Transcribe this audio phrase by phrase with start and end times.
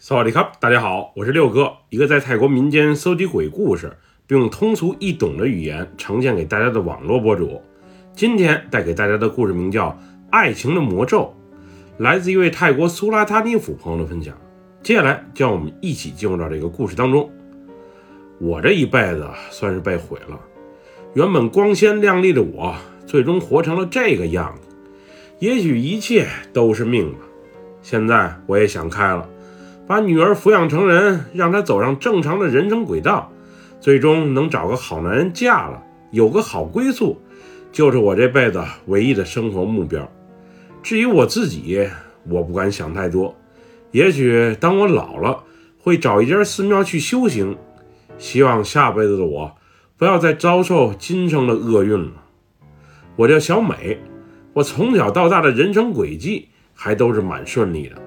[0.00, 3.92] 萨瓦迪卡，大家好，我是六哥，一个在泰国民间搜集鬼故事，
[4.28, 7.60] 并用通俗易懂的语言呈现给大家的网络博主。
[8.14, 9.88] 今天带给大家的故事名叫
[10.30, 11.34] 《爱情的魔咒》，
[12.00, 14.32] 来自一位泰国苏拉塔尼府朋友的分享。
[14.84, 17.28] 接下来，将我们一起进入到这个故事当中。
[18.38, 20.38] 我这一辈子算是被毁了，
[21.14, 22.72] 原本光鲜亮丽的我，
[23.04, 24.68] 最终活成了这个样子。
[25.40, 27.18] 也许一切都是命吧。
[27.82, 29.28] 现在我也想开了，
[29.88, 33.32] 把女儿抚养成人，让她走上正常的人生轨道，
[33.80, 37.20] 最终能找个好男人嫁了，有个好归宿，
[37.72, 40.06] 就是我这辈子唯一的生活目标。
[40.82, 41.88] 至于我自己，
[42.28, 43.34] 我不敢想太多。
[43.90, 45.42] 也许当我老了，
[45.78, 47.56] 会找一间寺庙去修行。
[48.18, 49.56] 希望下辈子的我
[49.96, 52.12] 不要再遭受今生的厄运了。
[53.16, 53.98] 我叫小美，
[54.52, 56.48] 我从小到大的人生轨迹。
[56.80, 58.00] 还都是蛮顺利的，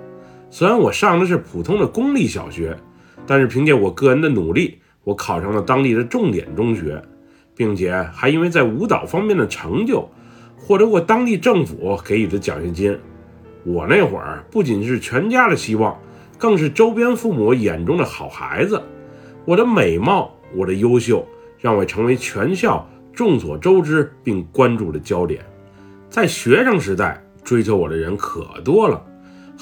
[0.53, 2.77] 虽然我上的是普通的公立小学，
[3.25, 7.01] 但是凭借我个人的努力，我考上了当地的重点中学，
[7.55, 10.07] 并且还因为在舞蹈方面的成就，
[10.57, 12.99] 获得过当地政府给予的奖学金。
[13.63, 15.97] 我那会儿不仅是全家的希望，
[16.37, 18.81] 更是周边父母眼中的好孩子。
[19.45, 21.25] 我的美貌，我的优秀，
[21.59, 25.41] 让我成为全校众所周知并关注的焦点。
[26.09, 27.23] 在学生时代。
[27.43, 29.03] 追求我的人可多了，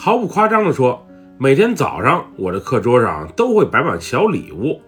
[0.01, 1.05] 毫不夸张地说，
[1.37, 4.79] 每天早上我的课桌上都会摆满小礼物，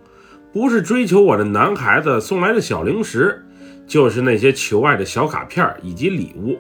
[0.54, 3.46] 不是追求我的男孩子送来的小零食，
[3.86, 6.58] 就是那些求爱的小卡片以及礼物。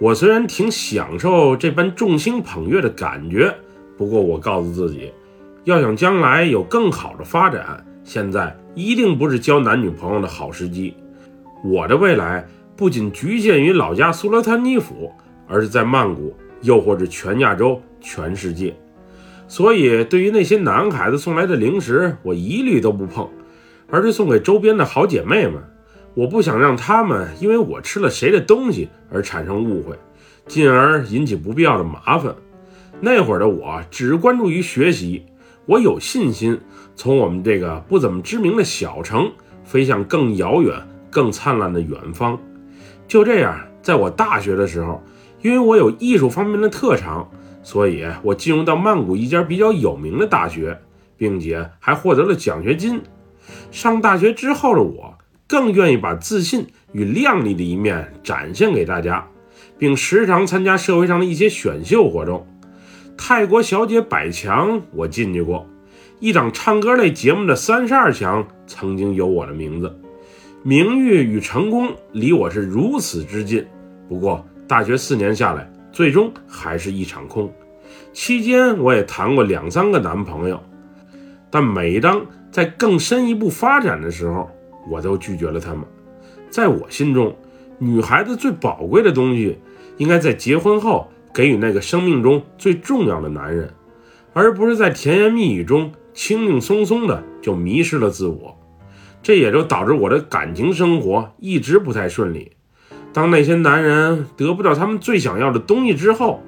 [0.00, 3.54] 我虽然挺享受这般众星捧月的感觉，
[3.96, 5.12] 不过我告诉自己，
[5.62, 10.92] 要想将来有更好的发展，现在一定不是交男女朋友的好时机。
[11.62, 15.12] 我的未来不仅局限于老家苏勒坦尼府。
[15.48, 18.74] 而是在曼谷，又或者全亚洲、全世界。
[19.48, 23.28] 所以，对于那些男孩子送来的零食，我一律都不碰，
[23.88, 25.62] 而是送给周边的好姐妹们。
[26.14, 29.96] 我不想让他们因为我吃了谁的东西而产生误会，
[30.48, 32.34] 进而引起不必要的麻烦。
[33.00, 35.24] 那会儿的我只关注于学习，
[35.66, 36.58] 我有信心
[36.96, 39.30] 从我们这个不怎么知名的小城
[39.62, 40.74] 飞向更遥远、
[41.08, 42.36] 更灿烂的远方。
[43.06, 45.00] 就这样，在我大学的时候。
[45.42, 47.30] 因为我有艺术方面的特长，
[47.62, 50.78] 所以我进入到曼谷一家比较有名的大学，
[51.16, 53.00] 并且还获得了奖学金。
[53.70, 59.28] 上大学之后的我，更愿意把自信与靓丽的一面展现给大家，
[59.78, 62.46] 并时常参加社会上的一些选秀活动。
[63.16, 65.66] 泰国小姐百强我进去过，
[66.18, 69.96] 一档唱歌类节目的三十二强曾经有我的名字。
[70.62, 73.64] 名誉与成功离我是如此之近，
[74.08, 74.44] 不过。
[74.68, 77.52] 大学四年下来，最终还是一场空。
[78.12, 80.60] 期间我也谈过两三个男朋友，
[81.50, 84.50] 但每当在更深一步发展的时候，
[84.90, 85.84] 我都拒绝了他们。
[86.50, 87.36] 在我心中，
[87.78, 89.56] 女孩子最宝贵的东西，
[89.98, 93.72] 应该在结婚后给予那个生命中最重要的男人，
[94.32, 98.58] 而不是在甜言蜜语中轻轻松松的就迷失了自我。
[99.22, 102.55] 这也就导致我的感情生活一直不太顺利。
[103.16, 106.42] 当那些男人得不到他们最想要的东西之后，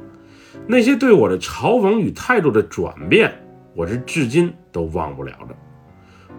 [0.66, 3.32] 那些对我的嘲讽与态度的转变，
[3.74, 5.56] 我是至今都忘不了的。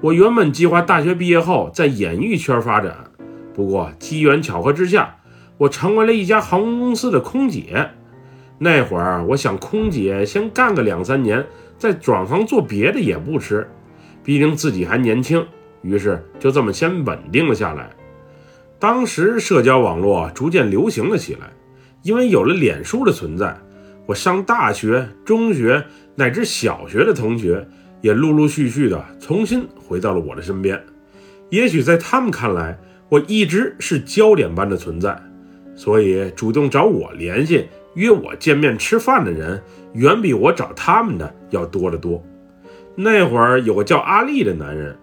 [0.01, 2.95] 我原本计划大学毕业后在演艺圈发展，
[3.55, 5.15] 不过机缘巧合之下，
[5.57, 7.89] 我成为了一家航空公司的空姐。
[8.59, 11.43] 那会儿我想，空姐先干个两三年，
[11.79, 13.67] 再转行做别的也不迟，
[14.23, 15.43] 毕竟自己还年轻。
[15.81, 17.89] 于是就这么先稳定了下来。
[18.79, 21.51] 当时社交网络逐渐流行了起来，
[22.01, 23.57] 因为有了脸书的存在，
[24.05, 25.83] 我上大学、中学
[26.15, 27.67] 乃至小学的同学
[27.99, 30.81] 也陆陆续续的重新回到了我的身边。
[31.49, 32.79] 也许在他们看来，
[33.09, 35.21] 我一直是焦点般的存在，
[35.75, 39.61] 所以主动找我联系、约我见面吃饭的人，
[39.91, 42.23] 远比我找他们的要多得多。
[42.95, 44.97] 那会儿有个叫阿丽的男人，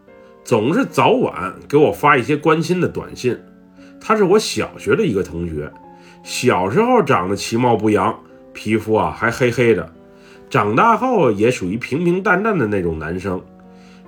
[0.44, 3.38] 总是早晚给我发一些关心的短信。
[4.08, 5.68] 他是我小学的一个同学，
[6.22, 8.16] 小时候长得其貌不扬，
[8.52, 9.92] 皮肤啊还黑黑的，
[10.48, 13.42] 长大后也属于平平淡淡的那种男生。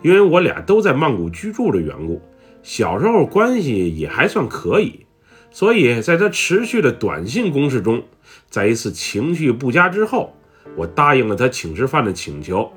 [0.02, 2.22] 因为我俩都在曼谷居住的缘故，
[2.62, 5.04] 小时候关系也还算可以，
[5.50, 8.04] 所以在他持续的短信攻势中，
[8.48, 10.32] 在一次情绪不佳之后，
[10.76, 12.72] 我答应了他请吃饭的请求。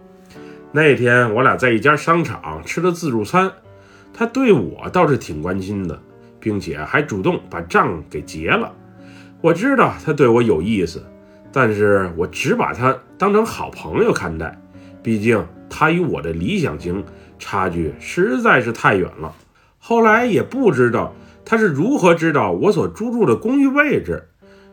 [0.71, 3.51] 那天我俩在一家商场吃了自助餐，
[4.11, 6.01] 他对我倒是挺关心的。
[6.41, 8.73] 并且还主动把账给结了。
[9.39, 11.01] 我知道他对我有意思，
[11.51, 14.59] 但是我只把他当成好朋友看待，
[15.01, 17.03] 毕竟他与我的理想型
[17.39, 19.33] 差距实在是太远了。
[19.79, 21.13] 后来也不知道
[21.45, 24.27] 他是如何知道我所租住的公寓位置，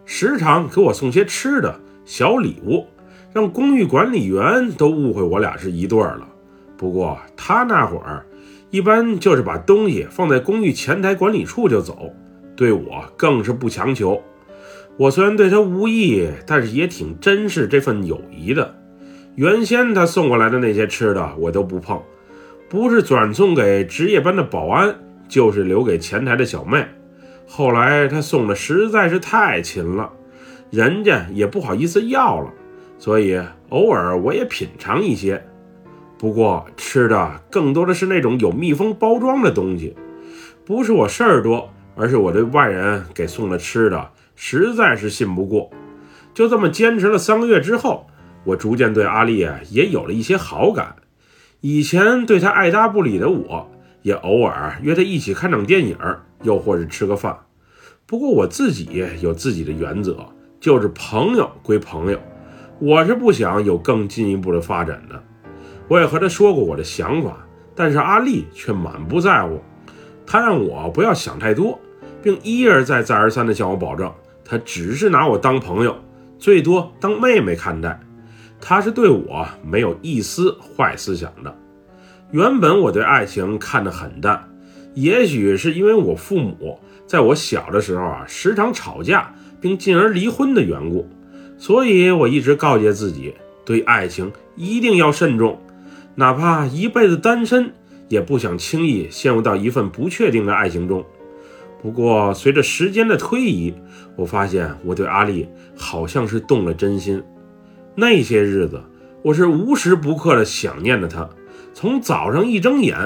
[0.04, 2.86] 时常给我送些吃的小礼物，
[3.32, 6.28] 让公寓管理员都误会我俩是一对儿了。
[6.76, 8.24] 不过他那会儿
[8.70, 12.12] 一般就是把东西放在公寓前台管理处就走，
[12.54, 14.22] 对我更是不强求。
[14.96, 18.74] 我虽然对他无意，但是也挺珍视这份友谊的。
[19.36, 22.02] 原先他送过来的那些吃的我都不碰，
[22.68, 24.94] 不是转送给值夜班的保安，
[25.28, 26.84] 就是留给前台的小妹。
[27.46, 30.12] 后来他送的实在是太勤了，
[30.70, 32.52] 人家也不好意思要了，
[32.98, 33.40] 所以
[33.70, 35.42] 偶尔我也品尝一些。
[36.18, 39.96] 不过吃的更多的是那种有密封包装的东西，
[40.64, 45.70] 不是我事儿多，而是我对外人给送的吃的实在是信不过。
[46.34, 48.06] 就这么坚持了三个月之后。
[48.44, 50.96] 我逐渐对阿丽啊也有了一些好感，
[51.60, 55.98] 以前对她爱答不理的我，也偶尔约她一起看场电影，
[56.44, 57.36] 又或是吃个饭。
[58.06, 60.24] 不过我自己有自己的原则，
[60.60, 62.18] 就是朋友归朋友，
[62.78, 65.22] 我是不想有更进一步的发展的。
[65.88, 67.38] 我也和他说过我的想法，
[67.74, 69.60] 但是阿丽却满不在乎，
[70.26, 71.80] 他让我不要想太多，
[72.22, 74.12] 并一而再再而三地向我保证，
[74.44, 75.96] 他只是拿我当朋友，
[76.38, 77.98] 最多当妹妹看待。
[78.60, 81.56] 他是对我没有一丝坏思想的。
[82.32, 84.46] 原本我对爱情看得很淡，
[84.94, 91.08] 也许是因为我父母在我小的时候啊时常吵架，并进而离婚的缘故，
[91.56, 93.32] 所以我一直告诫自己，
[93.64, 95.58] 对爱情一定要慎重，
[96.18, 97.72] 哪怕一辈子单身，
[98.08, 101.06] 也不想轻易陷入到一份不确定的爱情中。
[101.80, 103.72] 不过随着时间的推移，
[104.16, 107.22] 我发现我对阿丽好像是动了真心。
[107.94, 108.82] 那些日子，
[109.22, 111.30] 我是无时不刻的想念着他，
[111.72, 112.96] 从早上一睁眼，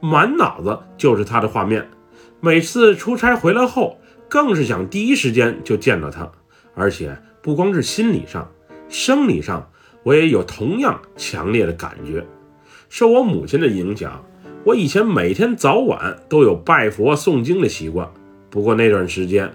[0.00, 1.86] 满脑子就是他的画面。
[2.40, 3.98] 每次出差回来后，
[4.30, 6.26] 更是想第一时间就见到他。
[6.74, 8.50] 而且不光是心理上，
[8.88, 9.70] 生理上，
[10.04, 12.26] 我也有同样强烈的感觉。
[12.92, 14.22] 受我母亲的影响，
[14.64, 18.06] 我以前每天早晚都有拜佛诵经的习惯。
[18.50, 19.50] 不过那段时间，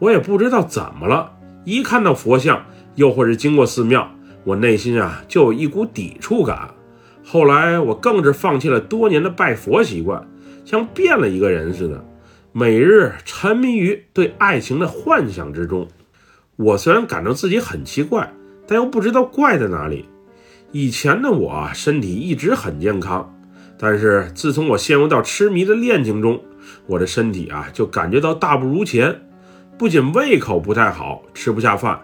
[0.00, 1.30] 我也不知道怎么了，
[1.64, 2.66] 一看到佛像，
[2.96, 4.10] 又或是经过寺庙。
[4.42, 6.74] 我内心啊就有一股抵触感，
[7.22, 10.28] 后来我更是放弃了多年的拜佛习惯，
[10.64, 12.04] 像变了一个人似的，
[12.50, 15.86] 每日沉迷于对爱情的幻想之中。
[16.56, 18.34] 我虽然感到自己很奇怪，
[18.66, 20.06] 但又不知道怪在哪里。
[20.72, 23.34] 以前的我身体一直很健康，
[23.78, 26.40] 但是自从我陷入到痴迷的恋情中，
[26.86, 29.20] 我的身体啊就感觉到大不如前，
[29.76, 32.00] 不仅胃口不太好，吃不下饭，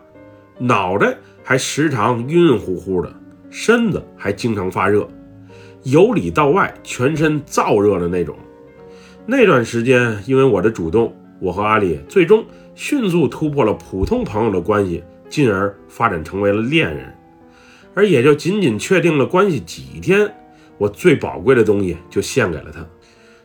[0.58, 1.16] 脑袋。
[1.48, 3.14] 还时常晕晕乎乎的，
[3.50, 5.08] 身子还经常发热，
[5.84, 8.36] 由里到外全身燥热的那种。
[9.26, 17.15] 那段时间，因为我的主动，我和阿丽最终迅速突破了普通朋友的关系，进而发展成为了恋人。
[17.96, 20.30] 而也就仅仅确定了关系几天，
[20.76, 22.86] 我最宝贵的东西就献给了他。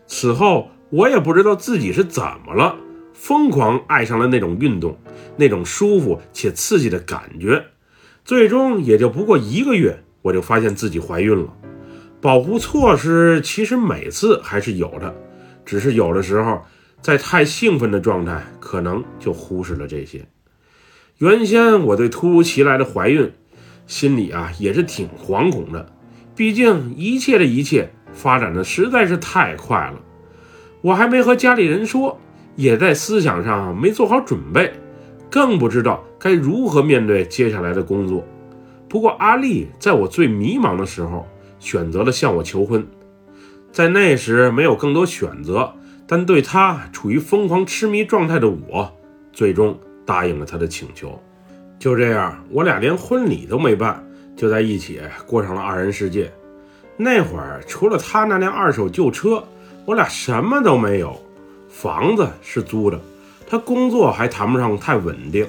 [0.06, 2.75] 此后，我也不知道自己是怎么了，
[3.13, 5.00] 疯狂爱上了那种运动，
[5.38, 7.63] 那种舒服且刺激的感觉。
[8.25, 11.53] 最终也就不过一个月，我就发现自己怀孕了。
[12.19, 15.15] 保护措施其实每次还是有的，
[15.65, 16.62] 只是有的时候
[17.00, 20.25] 在太兴奋的状态，可能就忽视了这些。
[21.20, 23.31] 原先我对突如其来的怀孕，
[23.91, 25.86] 心里啊也是挺惶恐的，
[26.33, 30.00] 毕竟一切的一切发展的实在是太快了。
[30.79, 32.17] 我还没和家里人说，
[32.55, 34.71] 也在思想上没做好准备。
[35.29, 38.25] 更不知道该如何面对接下来的工作。
[38.88, 41.27] 不过阿丽在我最迷茫的时候
[41.60, 42.88] 选择了向我求婚，
[43.74, 45.74] 在那时没有更多选择，
[46.07, 48.89] 但对她处于疯狂痴迷状态的我，
[49.33, 51.21] 最终答应了她的请求。
[51.81, 56.31] 就这样，我俩连婚礼都没办，就在一起过上了二人世界。
[56.95, 59.43] 那会儿除了他那辆二手旧车，
[59.83, 61.19] 我俩什么都没有，
[61.67, 63.01] 房子是租的。
[63.50, 65.47] 他工作还谈不上太稳定，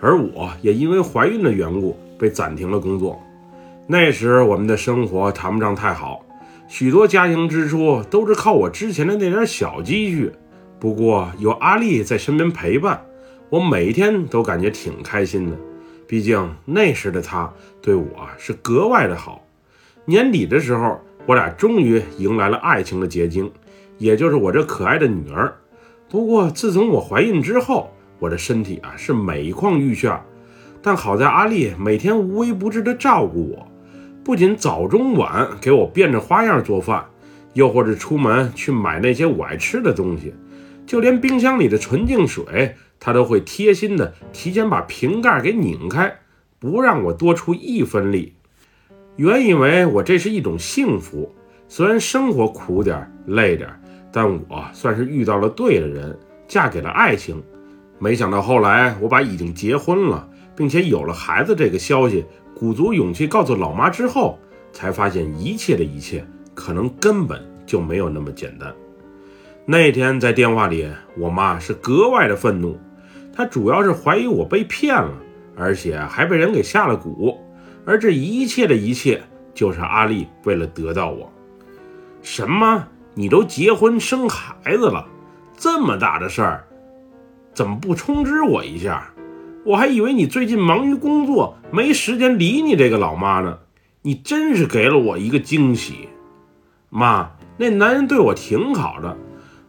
[0.00, 3.22] 而我也因为怀孕的缘故被暂停了工作。
[3.86, 6.24] 那时我们的生活谈不上太好，
[6.68, 10.32] 许多家庭支出都是靠我之前的那点小积蓄。
[10.80, 13.04] 不过有阿丽在身边陪伴，
[13.48, 15.56] 我每天都感觉挺开心的。
[16.06, 19.44] 毕竟那时的她对我是格外的好。
[20.04, 23.50] 年底的时候，我俩终于迎来了爱情的结晶，
[23.98, 25.54] 也就是我这可爱的女儿。
[26.08, 30.24] 不过，自从我怀孕之后，我的身体啊是每况愈下。
[30.82, 33.66] 但好在阿丽每天无微不至的照顾我，
[34.22, 37.04] 不仅早中晚给我变着花样做饭，
[37.54, 40.32] 又或者出门去买那些我爱吃的东西，
[40.86, 42.76] 就连冰箱里的纯净水，
[43.06, 46.12] 他都会贴心的提前把瓶盖给拧开，
[46.58, 48.34] 不让我多出一分力。
[49.14, 51.32] 原以为我这是一种幸福，
[51.68, 53.70] 虽然生活苦点累点，
[54.10, 57.40] 但我算是遇到了对的人，嫁给了爱情。
[58.00, 62.24] 没想到后来我把已经结婚了，并且有了孩子这个消息。
[62.56, 64.36] 鼓足勇气告诉老妈之后，
[64.72, 68.74] 才发现一切的一切可能根本就没有那么简单。
[69.64, 72.76] 那天在电话里，我妈是格外的愤怒，
[73.36, 75.12] 他主要是怀疑我被骗了，
[75.54, 77.36] 而且还被人给下了蛊。
[77.84, 81.30] 而这一切的一切，就是阿丽为了得到我。
[82.22, 82.88] 什么？
[83.14, 85.06] 你都结婚生孩子了，
[85.56, 86.64] 这么大的事儿，
[87.54, 89.10] 怎么不通知我一下？
[89.64, 93.58] 我还以为你最近忙于工作，没时间理你这个老妈呢。
[94.02, 96.08] 你真是给了我一个惊喜，
[96.88, 97.30] 妈。
[97.58, 99.16] 那男人对我挺好的，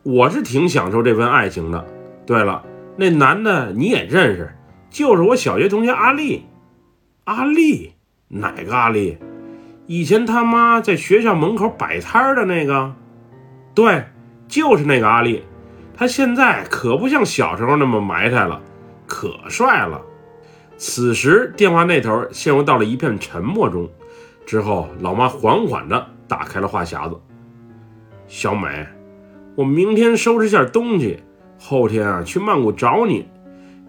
[0.03, 1.86] 我是挺享受这份爱情的。
[2.25, 2.63] 对了，
[2.98, 4.51] 那男的你也认识，
[4.89, 6.46] 就是我小学同学阿丽。
[7.25, 7.94] 阿丽？
[8.27, 9.18] 哪个阿丽？
[9.86, 12.94] 以前他妈在学校门口摆摊的那个？
[13.74, 14.06] 对，
[14.48, 15.44] 就是那个阿丽。
[15.96, 18.62] 他现在可不像小时候那么埋汰了。
[19.06, 20.01] 可帅了。
[20.75, 23.89] 此时电话那头陷入到了一片沉默中。
[24.46, 27.20] 之后，老妈缓缓地打开了话匣子
[28.27, 28.88] ：“小美，
[29.56, 31.20] 我明天收拾下东西，
[31.57, 33.27] 后天啊去曼谷找你。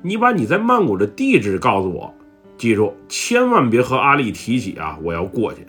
[0.03, 2.15] 你把你在曼谷的地址告诉我，
[2.57, 5.67] 记住，千万别和阿丽提起啊，我要过去。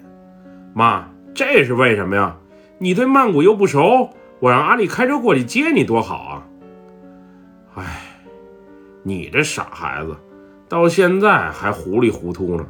[0.74, 2.36] 妈，这是为什么呀？
[2.78, 6.48] 你对曼谷又不熟，我让阿丽开车过去接你多好啊。
[7.76, 8.06] 哎。”
[9.02, 10.14] 你这傻孩子，
[10.68, 12.66] 到现在还糊里糊涂呢。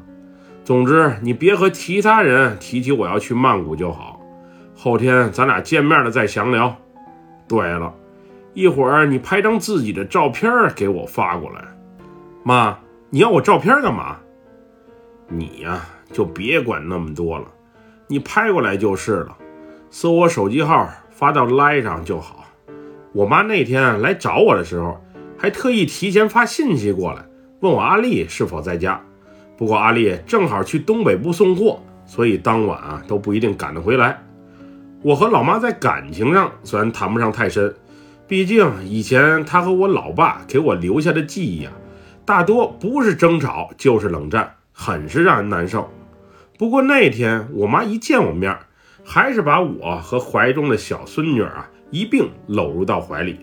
[0.64, 4.22] 总之，你别和其他人提起我要去曼谷就好。
[4.76, 6.78] 后天咱俩见面了再详聊。
[7.48, 7.92] 对了，
[8.60, 11.64] 一会儿你拍张自己的照片给我发过来。
[12.44, 12.78] 妈，
[13.10, 14.18] 你要我照片干嘛？
[15.30, 17.46] 你呀，就别管那么多了，
[18.08, 19.38] 你拍过来就是了。
[19.90, 22.44] 搜我手机号发到来上就好。
[23.14, 25.02] 我妈那天来找我的时候。
[25.42, 27.24] 还特意提前发信息过来，
[27.62, 29.02] 问我阿丽是否在家。
[29.56, 34.22] 不过阿丽正好去东北部送货，所以当晚啊都不一定赶得回来。
[35.02, 37.74] 我和老妈在感情上虽然谈不上太深，
[38.30, 41.74] 毕竟以前他和我老爸给我留下的记忆啊，
[42.26, 45.90] 大多不是争吵就是冷战，很是让人难受。
[46.56, 48.56] 不过那天我妈一见我面，
[49.04, 53.40] 还是把我和怀中的小孙女啊一并搂入到怀里。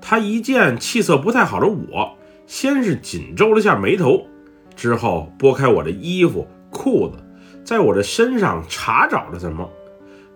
[0.00, 2.16] 他一见气色不太好的我，
[2.48, 4.26] 先是紧皱了下眉头，
[4.74, 7.16] 之后拨开我的衣服裤子，
[7.62, 9.70] 在我的身上查找着什么。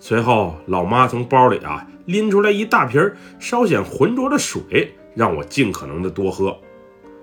[0.07, 6.55] 随后，老妈从包里啊拎出来一大瓶稍显浑浊的水，让我尽可能的多喝。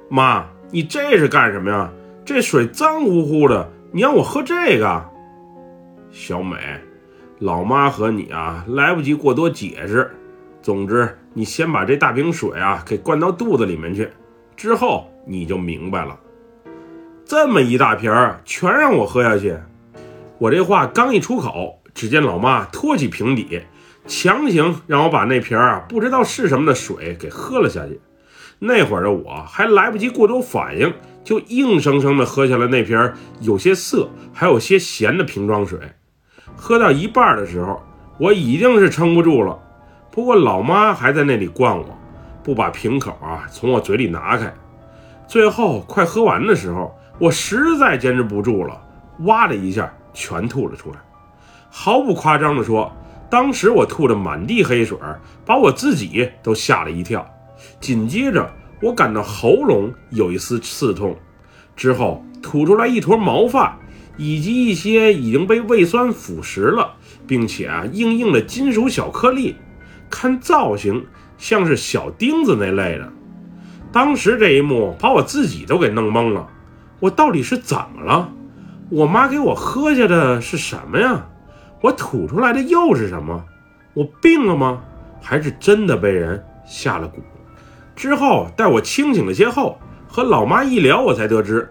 [0.10, 1.92] 妈，你这是干什么呀？
[2.26, 5.06] 这水脏乎乎的，你让我喝这个？
[6.10, 6.58] 小美，
[7.38, 10.10] 老妈和你啊来不及过多解释。
[10.64, 14.10] 总之，你先把这大瓶水啊给灌到肚子里面去，
[14.56, 16.20] 之后你就明白了。
[17.26, 19.56] 这么一大瓶儿，全让我喝下去。
[20.40, 23.62] 我这话刚一出口，只见老妈托起瓶底，
[24.08, 28.00] 强行让我把那瓶啊不知道是什么的水给喝了下去。
[28.60, 30.94] 那会儿的我还来不及过多反应，
[31.24, 35.80] 就硬生生的喝下了那瓶有些涩还有些咸的瓶装水。
[36.56, 37.82] 喝到一半的时候，
[38.20, 39.58] 我已经是撑不住了。
[40.12, 41.98] 不过老妈还在那里灌我，
[42.44, 44.54] 不把瓶口啊从我嘴里拿开。
[45.28, 48.80] 最后快喝完的时候，我实在坚持不住了，
[49.20, 50.98] 哇的一下全吐了出来。
[51.74, 52.92] 毫不夸张地说，
[53.30, 54.98] 当时我吐的满地黑水，
[55.46, 57.26] 把我自己都吓了一跳。
[57.80, 61.16] 紧接着，我感到喉咙有一丝刺痛，
[61.76, 63.80] 之后吐出来一坨毛发，
[64.18, 69.56] 以及一些已经被胃酸腐蚀了，并且啊硬硬的金属小颗粒。
[70.10, 71.06] 看造型
[71.38, 73.10] 像是小钉子那类的，
[73.94, 76.50] 当时这一幕把我自己都给弄懵了。
[77.00, 78.30] 我到底是怎么了？
[78.90, 81.26] 我妈给我喝下的是什么呀？
[81.82, 83.44] 我吐出来的又是什么？
[83.94, 84.82] 我病了吗？
[85.20, 87.22] 还是真的被人下了蛊？
[87.96, 91.70] 之后待我清醒了些后，和老妈一聊，我才得知，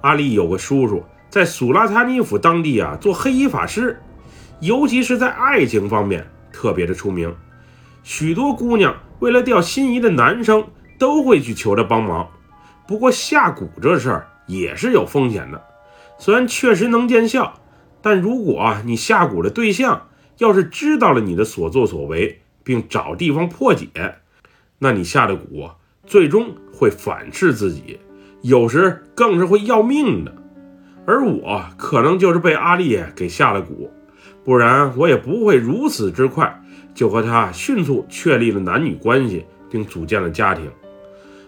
[0.00, 4.00] 阿丽有个叔叔在苏拉塔尼府当地啊做黑衣法师，
[4.60, 7.34] 尤其是在爱情方面特别的出名。
[8.02, 10.64] 许多姑娘为了钓心仪的男生，
[10.98, 12.28] 都会去求他帮忙。
[12.86, 15.62] 不过下蛊这事儿也是有风险的，
[16.18, 17.54] 虽然确实能见效，
[18.02, 23.88] 但如果你下蛊的对象要是知道了你的所作所为，并找地方破解，
[24.80, 25.70] 那你下的蛊
[26.04, 28.00] 最终会反噬自己，
[28.42, 30.34] 有时更是会要命的。
[31.06, 33.88] 而我可能就是被阿丽给下了蛊，
[34.44, 36.62] 不然我也不会如此之快
[36.94, 40.70] 就和他迅速确立了男女关系，并组建了家庭。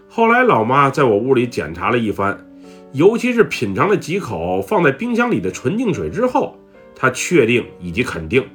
[0.09, 2.47] 后来老妈在我屋里检查了一番，
[2.95, 6.57] 尤其是品尝了几口放在冰箱里的纯净水之后，
[6.95, 8.47] 她确定以及肯定，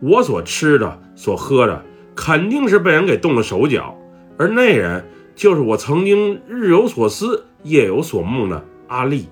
[0.00, 1.84] 我所吃的、所喝的
[2.16, 3.94] 肯定是被人给动了手脚，
[4.38, 9.28] 而那人就是我曾经日有所思、夜有所梦的阿丽。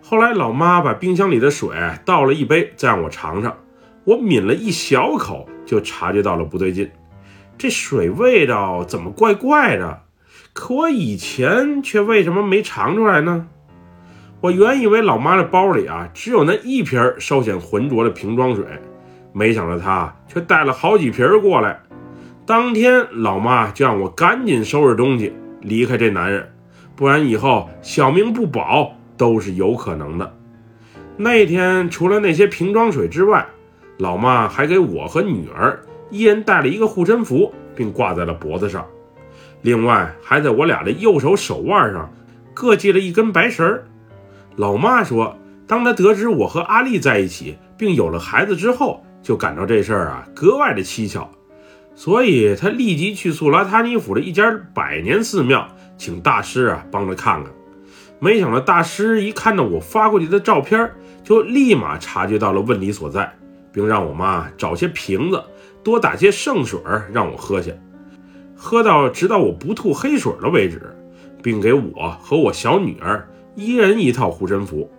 [0.00, 1.70] 后来，老妈把冰箱里的水
[2.04, 3.54] 倒了一杯，再让我尝尝。
[4.04, 6.88] 我抿了一小口，就察觉到了不对劲，
[7.58, 10.02] 这水味道怎么怪怪的？
[10.58, 13.46] 可我以前却为什么没尝出来呢？
[14.40, 18.64] 我原以为老妈的包里啊只有那一瓶稍显浑浊的瓶装水，
[19.32, 21.80] 没想到她却带了好几瓶过来。
[22.44, 26.50] 当天，老妈就让我赶紧收拾东西离开这男人，
[26.96, 28.92] 不然以后小命不保。
[29.16, 30.32] 都是有可能的。
[31.16, 33.44] 那天除了那些瓶装水之外，
[33.98, 38.86] 老妈还给我和女儿一人带了一个护身符，并挂在了脖子上。
[39.62, 42.12] 另外，还在我俩的右手手腕上
[42.54, 43.84] 各系了一根白绳儿。
[44.56, 45.36] 老妈说，
[45.66, 51.28] 当她得知我和阿丽在一起，并有了孩子之后，就感到这事儿啊格外的蹊跷，
[51.94, 57.52] 所以她立即去素拉塔尼府的一家百年寺庙，请大师啊帮着看看。
[58.20, 60.90] 没想到大师一看到我发过去的照片，
[61.22, 63.32] 就立马察觉到了问题所在，
[63.72, 65.40] 并让我妈找些瓶子，
[65.84, 66.80] 多打些圣水
[67.12, 67.70] 让我喝下，
[68.58, 70.94] 喝到直到我不吐黑水了为止，
[71.42, 74.90] 并给我和我小女儿一人一套护身符。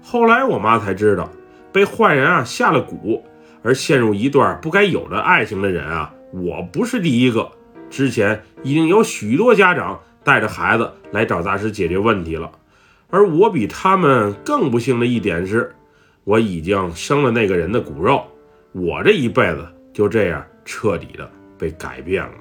[0.00, 1.28] 后来我妈才知道，
[1.72, 3.20] 被坏人啊下了蛊，
[3.62, 7.50] 而陷入一段不该有的爱情的人啊，我不是第一个，
[7.90, 10.00] 之前已经有许多家长。
[10.24, 12.50] 带着孩子来找大师解决问题了，
[13.08, 15.74] 而我比他们更不幸的一点是，
[16.24, 18.22] 我已经生了那个人的骨肉，
[18.72, 22.32] 我这一辈子就这样彻底的被改变了。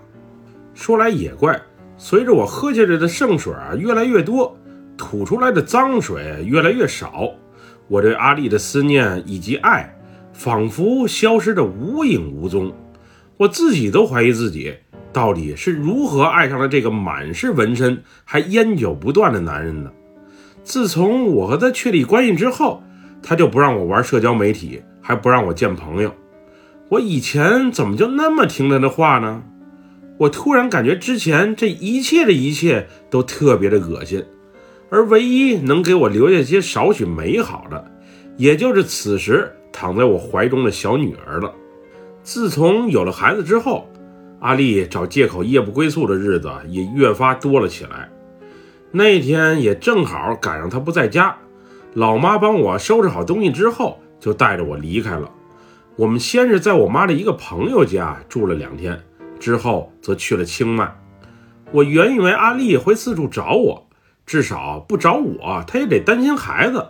[0.77, 1.59] 说来也怪，
[1.97, 4.55] 随着我喝下来的圣水啊越来越多，
[4.95, 7.31] 吐出来的脏水越来越少，
[7.87, 9.91] 我对阿丽的思念以及爱，
[10.33, 12.71] 仿佛消失的无影无踪，
[13.37, 14.75] 我自己都怀疑自己。
[15.11, 19.89] 到底是如何爱上了这个满是纹身还烟酒不断的男人呢？
[20.63, 22.83] 自从我和他确立关系之后，
[23.23, 26.13] 他就不让我玩社交媒体，还不让我见朋友。
[26.89, 29.41] 我以前怎么就那么听他的话呢？
[30.17, 34.23] 我突然感觉之前这一切的一切都特别的恶心，
[34.89, 37.91] 而唯一能给我留下些少许美好的，
[38.37, 41.53] 也就是此时躺在我怀中的小女儿了。
[42.23, 43.87] 自从有了孩子之后。
[44.39, 48.07] 阿丽找借口夜不归宿的日子也越发多了起来。
[48.91, 51.35] 那天也正好赶上她不在家，
[51.95, 55.31] 老妈帮我收拾好东西之后，就带着我离开了。
[55.95, 59.01] 我们先是在我妈的一个朋友家住了两天，
[59.39, 60.93] 之后则去了清迈。
[61.71, 63.87] 我原以为阿丽会四处找我，
[64.25, 66.85] 至少不找我，她也得担心孩子。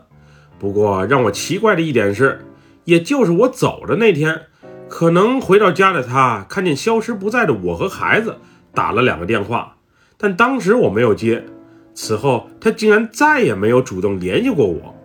[0.59, 2.45] 不过让我奇怪的一点是，
[2.85, 4.43] 也就是我走的那天。
[4.89, 8.37] 可能回到家的她看见消失不在的我和孩子，
[8.73, 9.75] 打了两个电话，
[10.17, 11.45] 但当时我没有接。
[11.93, 14.95] 此后她竟然再也没有主动联系过我，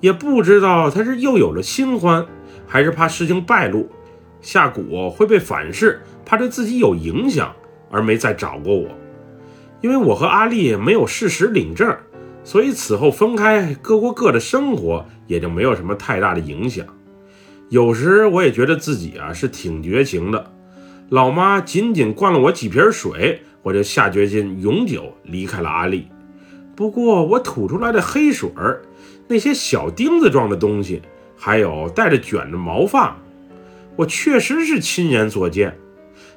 [0.00, 2.24] 也不知道她是又有了新欢，
[2.66, 3.90] 还是怕事情败露，
[4.40, 7.54] 下蛊会被反噬，怕对自己有影响
[7.90, 8.90] 而没再找过我。
[9.80, 11.96] 因为我和阿丽没有事实领证，
[12.42, 16.84] 所以此后分开各过各的生活，也就没有什么太大的影响。
[17.68, 20.52] 有时我也觉得自己啊是挺绝情的，
[21.10, 26.08] 老妈仅仅灌了我几瓶水，我就下决心永久离开了阿丽。
[26.74, 28.82] 不过我吐出来的黑水儿，
[29.28, 31.02] 那些小钉子状的东西，
[31.36, 33.16] 还有带着卷的毛发，
[33.96, 35.76] 我确实是亲眼所见。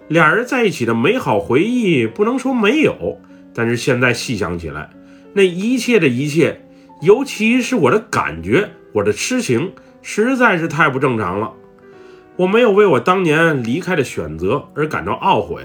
[0.10, 3.20] 俩人在一起的美好回忆不能说没有，
[3.54, 4.90] 但是现在细想起来，
[5.34, 6.66] 那一切的一切，
[7.02, 9.72] 尤其是我的感觉，我的痴情。
[10.02, 11.52] 实在是太不正常了，
[12.38, 15.62] 我没有为我当年离开的选择而感到懊悔，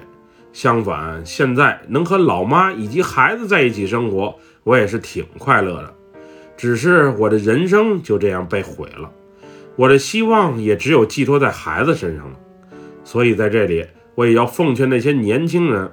[0.53, 5.95] 相反，现在能和老妈以及孩子在一起生活，我也是挺快乐的。
[6.57, 9.11] 只是我的人生就这样被毁了，
[9.77, 12.37] 我的希望也只有寄托在孩子身上了。
[13.05, 15.93] 所以在这里，我也要奉劝那些年轻人，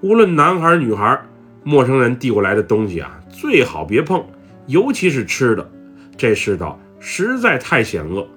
[0.00, 1.20] 无论男孩女孩，
[1.62, 4.24] 陌生人递过来的东西啊，最好别碰，
[4.66, 5.70] 尤其是吃的，
[6.16, 6.78] 这世道。
[7.02, 8.28] 实在太险恶。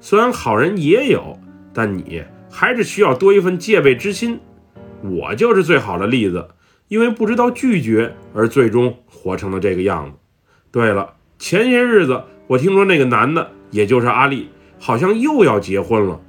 [0.00, 1.38] 虽然好人也有，
[1.72, 4.38] 但你还是需要多一份戒备之心。
[5.02, 6.46] 我就是最好的例子，
[6.86, 10.16] 因为不知道拒绝而最终活成了这个样子。
[10.70, 16.20] 对了，前些日子我听说那个男的，也就是阿丽，好像又要结婚了。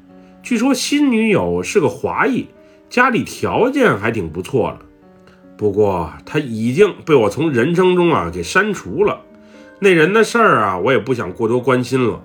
[0.43, 2.47] 据说新女友是个华裔，
[2.89, 4.85] 家里条件还挺不错的。
[5.55, 9.21] 不过他已经被我从人生中啊给删除了。
[9.79, 12.21] 那人的事儿啊，我也不想过多关心了。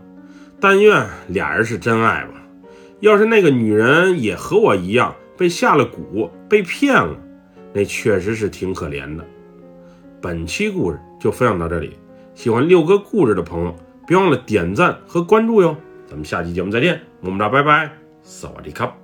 [0.61, 2.43] 但愿俩人是真爱吧。
[2.99, 7.17] 要是那个女人也和我一样被下了蛊、被骗了，
[7.73, 9.25] 那确实是挺可怜的。
[10.21, 11.93] 本期故事就分享到这里，
[12.35, 13.77] 喜欢六哥故事的朋友，
[14.09, 15.77] 别忘了点赞和关注哟。
[16.09, 17.93] 咱们下期节目再见，么么哒，拜拜，
[18.29, 18.95] 萨瓦迪卡。